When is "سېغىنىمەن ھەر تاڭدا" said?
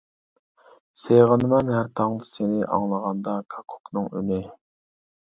1.01-2.25